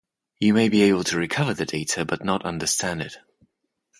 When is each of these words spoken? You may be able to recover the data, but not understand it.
You 0.39 0.55
may 0.55 0.67
be 0.67 0.81
able 0.81 1.03
to 1.03 1.17
recover 1.19 1.53
the 1.53 1.67
data, 1.67 2.05
but 2.05 2.25
not 2.25 2.43
understand 2.43 3.03
it. 3.03 3.17